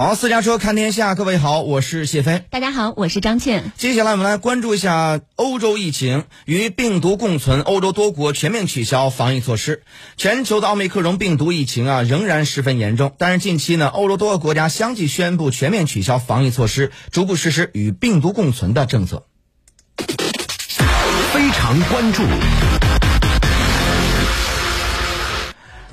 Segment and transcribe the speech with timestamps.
[0.00, 2.44] 好，私家车看天下，各位好，我是谢飞。
[2.50, 3.72] 大家好，我是张倩。
[3.76, 9.82] 接下来我们来关注一下欧洲疫情，与病毒共存，欧洲多国全面取消防疫措施。
[10.16, 13.12] 全球的奥密克戎病毒疫情啊，仍然十分严重。
[13.18, 19.24] 但是近期呢，欧洲多个国家相继宣布全面取消防疫措施，逐步实施与病毒共存的政策。
[21.32, 22.22] 非常关注。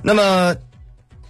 [0.08, 0.56] 那么，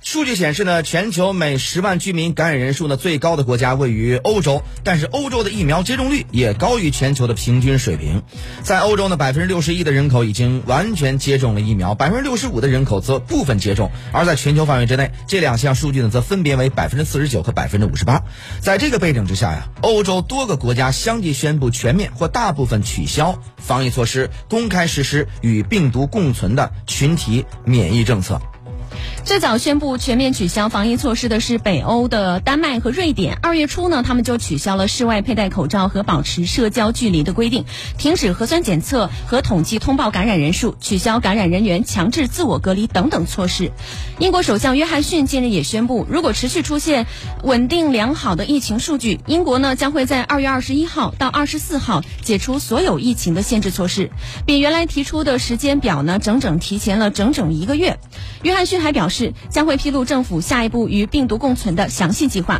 [0.06, 8.22] 数据显示呢，全球每十万居民感染人数呢最高的国家位于欧洲，但是欧洲的疫苗接种率也高于全球的平均水平。
[8.62, 13.90] 在欧洲呢，百分之六十一的人口已经完全接种了疫苗，百分之六十五的人口则部分接种。
[14.12, 18.22] 而在全球范围之内，这两项数据呢则分别为百分之四十九和百分之五十八。
[18.60, 28.40] 在这个背景之下呀，欧洲多个国家相继宣布全面或大部分取消防疫措施，公开实施与病毒共存的群体免疫政策。
[29.26, 33.36] 最早宣布全面取消防疫措施的是北欧的丹麦和瑞典。
[33.42, 37.66] 二月初呢，他们就取消了室外佩戴口罩和保持社交距离的规定，
[37.98, 43.72] 停止核酸检测和统计通报感染人数，取消感染人员强制自我隔离等等措施。
[44.20, 47.08] 英国首相约翰逊近日也宣布，如果持续出现
[47.42, 54.12] 稳定良好的疫情数据，英国呢将会在二月二十一号到二十四号解除所有疫情的限制措施，
[54.46, 57.98] 比原来提出的时间表呢整整提前了整整一个月。
[58.44, 59.15] 约翰逊还表示。
[59.16, 62.60] 是将会披露政府下一步与病毒共存的详细计划。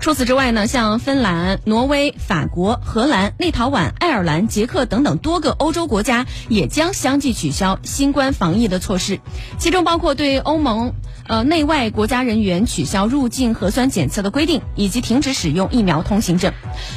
[0.00, 9.20] 除此之外呢，像芬兰、挪威、法国、荷兰、立陶宛、爱尔兰、捷克等等多个欧洲国家也将相继取消新冠防疫的措施，
[9.58, 10.92] 其中包括对欧盟。
[11.26, 16.52] 呃，内外国家人员取消入境核酸检测的规定，以及停止使用疫苗通行证。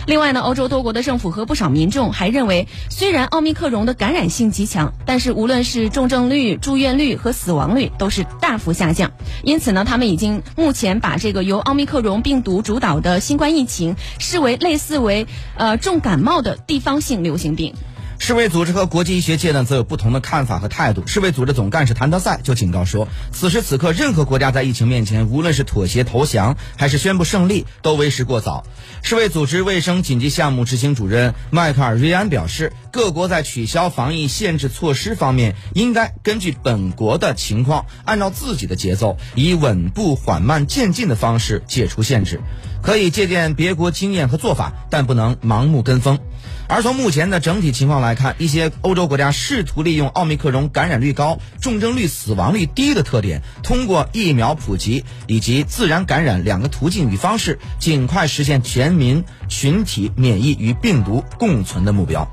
[0.07, 9.11] 另外呢，欧洲多国的政府和不少民众还认为，虽然奥密克戎的感染性极强，但是无论是重症率、住院率和死亡率都是大幅下降。
[9.43, 17.73] 因此呢，他们已经目前把这个由奥密克戎病毒主导的新冠疫情视为类似为呃重感冒的地方性流行病。
[18.17, 21.05] 世卫组织和国际医学界呢，则有不同的看法和态度。
[21.05, 28.65] 世卫组织总干事谭德赛就警告说，此时此刻，任何国家在疫情面前，无论是妥协投降，还是宣布胜利，都为时过早。
[29.03, 42.39] 世卫组织卫生紧急项目执行主任迈克尔·瑞安表示，各国在取消防疫限制措施方面，应该根据本国的情况，按照自己的节奏，以稳步缓慢渐进的方式解除限制。
[42.81, 46.19] 可以借鉴别国经验和做法，但不能盲目跟风。
[46.67, 62.29] 而从目前的整体情况来看，一些欧洲国家试图利用奥密克戎感染率高、重症率、死亡率低的特点，通过疫苗普及以及自然感染两个途径与方式，尽快实现全民群体免疫与病毒共存的目标。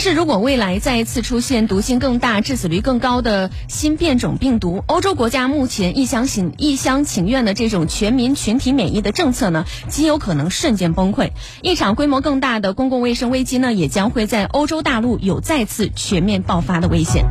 [0.00, 11.30] 是如果未来再一次出现毒性更大、致死率更高的新变种病毒，欧洲国家目前一厢情一厢情愿的这种全民群体免疫的政策呢，极有可能瞬间崩溃。
[11.62, 17.26] 一场规模更大的公共卫生危机呢，也将会在欧洲大陆有再次全面爆发的危险。